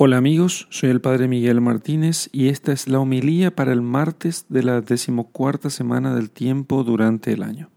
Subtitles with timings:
[0.00, 4.46] Hola amigos, soy el Padre Miguel Martínez y esta es la homilía para el martes
[4.48, 7.68] de la decimocuarta semana del tiempo durante el año.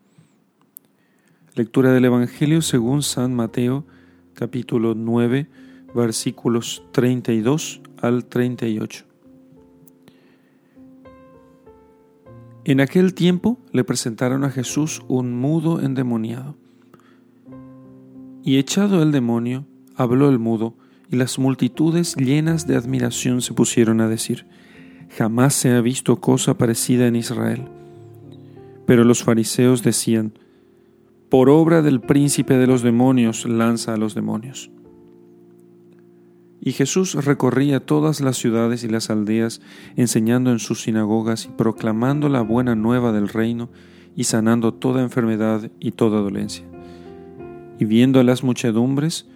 [1.55, 3.86] Lectura del Evangelio según San Mateo,
[4.36, 5.47] capítulo 9,
[5.96, 9.03] versículos 32 al 38.
[12.65, 16.55] En aquel tiempo le presentaron a Jesús un mudo endemoniado.
[18.44, 20.76] Y echado el demonio, habló el mudo,
[21.12, 24.45] y las multitudes llenas de admiración se pusieron a decir,
[25.17, 27.65] jamás se ha visto cosa parecida en Israel.
[28.85, 30.33] Pero los fariseos decían,
[31.29, 34.71] por obra del príncipe de los demonios lanza a los demonios.
[36.61, 39.61] Y Jesús recorría todas las ciudades y las aldeas,
[39.97, 43.69] enseñando en sus sinagogas y proclamando la buena nueva del reino
[44.16, 46.66] y sanando toda enfermedad y toda dolencia.
[47.80, 49.27] Y viendo a las muchedumbres,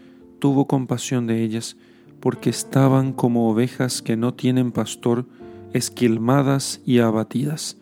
[0.46, 1.76] tuvo compasión de ellas,
[2.20, 5.26] porque estaban como ovejas que no tienen pastor,
[5.74, 7.80] esquilmadas y abatidas.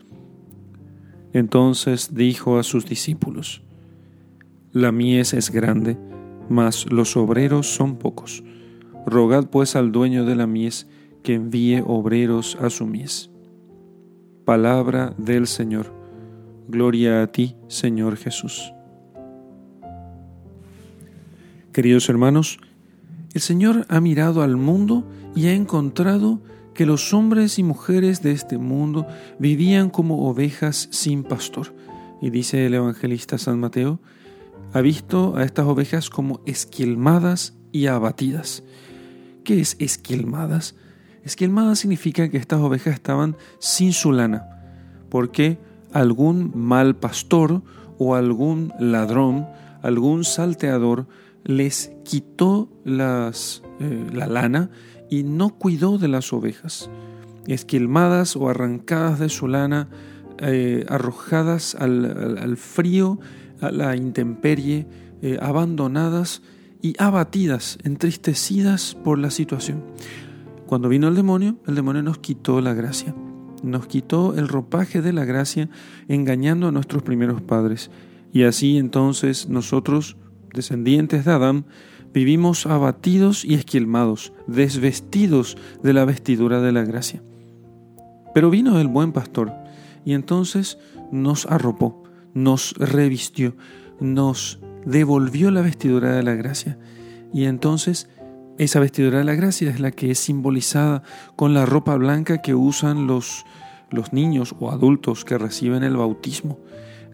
[1.33, 3.63] Entonces dijo a sus discípulos,
[4.71, 5.97] La mies es grande,
[6.47, 8.45] mas los obreros son pocos.
[9.05, 10.87] Rogad pues al dueño de la mies
[11.21, 13.29] que envíe obreros a su mies.
[14.45, 15.93] Palabra del Señor.
[16.69, 18.73] Gloria a ti, Señor Jesús.
[21.73, 22.59] Queridos hermanos,
[23.33, 26.39] el Señor ha mirado al mundo y ha encontrado
[26.75, 29.07] que los hombres y mujeres de este mundo
[29.39, 31.73] vivían como ovejas sin pastor.
[32.21, 33.99] Y dice el evangelista San Mateo,
[34.71, 38.61] ha visto a estas ovejas como esquilmadas y abatidas.
[39.43, 40.75] ¿Qué es esquilmadas?
[41.23, 44.45] Esquilmadas significa que estas ovejas estaban sin su lana,
[45.09, 45.57] porque
[45.91, 47.63] algún mal pastor
[47.97, 49.47] o algún ladrón,
[49.81, 51.07] algún salteador
[51.43, 54.69] les quitó las, eh, la lana
[55.09, 56.89] y no cuidó de las ovejas,
[57.47, 59.89] esquilmadas o arrancadas de su lana,
[60.39, 63.19] eh, arrojadas al, frío,
[63.61, 64.87] a la intemperie,
[65.21, 66.41] eh, abandonadas
[66.81, 69.83] y abatidas, entristecidas por la situación.
[70.65, 73.13] Cuando vino el demonio, el demonio nos quitó la gracia,
[73.61, 75.69] nos quitó el ropaje de la gracia,
[76.07, 77.91] engañando a nuestros primeros padres.
[78.33, 80.17] Y así entonces nosotros
[80.53, 81.65] descendientes de Adán,
[82.13, 87.21] vivimos abatidos y esquilmados, desvestidos de la vestidura de la gracia.
[88.33, 89.51] Pero vino el buen pastor
[90.05, 90.77] y entonces
[91.11, 92.03] nos arropó,
[92.33, 93.55] nos revistió,
[93.99, 96.77] nos devolvió la vestidura de la gracia.
[97.33, 98.09] Y entonces
[98.57, 101.03] esa vestidura de la gracia es la que es simbolizada
[101.35, 103.45] con la ropa blanca que usan los,
[103.89, 106.59] los niños o adultos que reciben el bautismo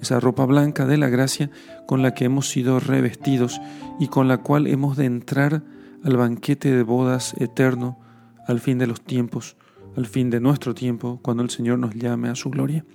[0.01, 1.49] esa ropa blanca de la gracia
[1.87, 3.59] con la que hemos sido revestidos
[3.99, 5.63] y con la cual hemos de entrar
[6.03, 7.99] al banquete de bodas eterno
[8.47, 9.57] al fin de los tiempos,
[9.95, 12.85] al fin de nuestro tiempo, cuando el Señor nos llame a su gloria.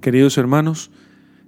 [0.00, 0.90] Queridos hermanos,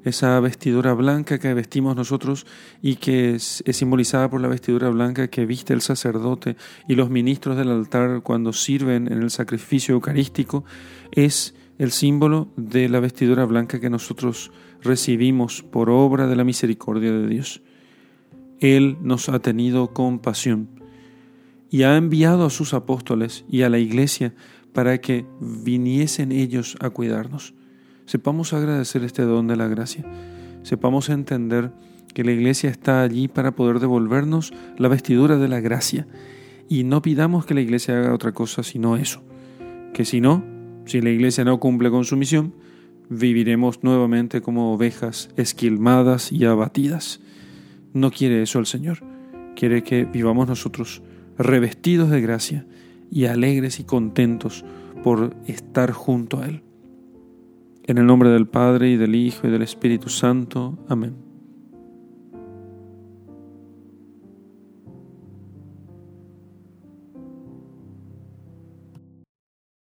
[0.05, 2.47] esa vestidura blanca que vestimos nosotros
[2.81, 7.57] y que es, simbolizada por la vestidura blanca que viste el sacerdote y los ministros
[7.57, 10.65] del altar cuando sirven en el sacrificio eucarístico,
[11.11, 14.51] es el símbolo de la vestidura blanca que nosotros
[14.83, 17.63] recibimos por obra de la misericordia de Dios.
[18.61, 20.69] Él nos ha tenido compasión
[21.71, 24.35] y ha enviado a sus apóstoles y a la iglesia
[24.73, 27.55] para que viniesen ellos a cuidarnos.
[28.07, 30.05] Sepamos agradecer este don de la gracia.
[30.63, 31.73] Sepamos entender
[32.15, 36.07] que la iglesia está allí para poder devolvernos la vestidura de la gracia.
[36.69, 39.23] Y no pidamos que la iglesia haga otra cosa sino eso.
[39.93, 40.45] Que si no,
[40.87, 42.55] si la iglesia no cumple con su misión,
[43.09, 47.21] viviremos nuevamente como ovejas esquilmadas y abatidas.
[47.93, 48.99] No quiere eso el Señor.
[49.55, 51.03] Quiere que vivamos nosotros
[51.39, 52.67] revestidos de gracia
[53.11, 54.65] y alegres y contentos
[55.03, 56.63] por estar junto a Él.
[57.85, 60.79] En el nombre del Padre y del Hijo y del Espíritu Santo.
[60.89, 61.26] Amén.